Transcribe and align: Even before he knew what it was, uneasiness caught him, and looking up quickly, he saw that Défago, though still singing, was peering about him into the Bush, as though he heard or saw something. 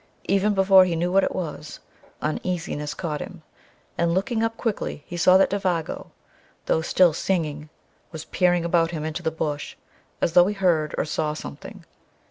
Even 0.23 0.55
before 0.55 0.83
he 0.83 0.95
knew 0.95 1.11
what 1.11 1.23
it 1.23 1.35
was, 1.35 1.79
uneasiness 2.23 2.95
caught 2.95 3.21
him, 3.21 3.43
and 3.99 4.15
looking 4.15 4.41
up 4.41 4.57
quickly, 4.57 5.03
he 5.05 5.15
saw 5.15 5.37
that 5.37 5.51
Défago, 5.51 6.07
though 6.65 6.81
still 6.81 7.13
singing, 7.13 7.69
was 8.11 8.25
peering 8.25 8.65
about 8.65 8.89
him 8.89 9.05
into 9.05 9.21
the 9.21 9.29
Bush, 9.29 9.75
as 10.19 10.33
though 10.33 10.47
he 10.47 10.55
heard 10.55 10.95
or 10.97 11.05
saw 11.05 11.35
something. 11.35 11.85